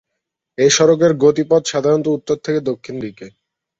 [0.57, 3.25] এ সড়কের গতিপথ সাধারনত উত্তর থেকে দক্ষিণ দিকে।